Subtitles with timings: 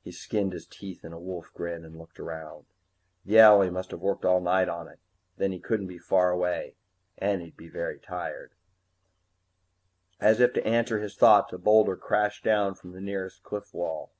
[0.00, 2.66] He skinned his teeth in a wolf grin and looked around.
[3.24, 5.00] The owlie must have worked all night on it.
[5.38, 6.76] Then he couldn't be far away
[7.18, 8.52] and he'd be very tired
[10.20, 14.12] As if to answer his thoughts, a boulder crashed down from the nearer cliff wall.